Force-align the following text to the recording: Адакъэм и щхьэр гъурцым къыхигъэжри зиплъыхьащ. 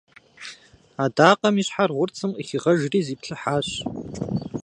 Адакъэм 1.03 1.55
и 1.61 1.63
щхьэр 1.67 1.91
гъурцым 1.95 2.31
къыхигъэжри 2.35 3.05
зиплъыхьащ. 3.05 3.67